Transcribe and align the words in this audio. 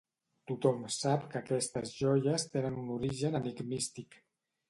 Tothom 0.51 0.79
sap 0.93 1.25
que 1.33 1.41
aquestes 1.41 1.91
joies 1.97 2.47
tenen 2.55 2.81
un 2.85 2.89
origen 2.97 3.41
enigmístic. 3.43 4.19